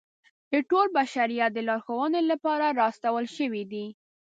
[0.51, 3.85] د ټول بشریت د لارښودنې لپاره را استول شوی دی.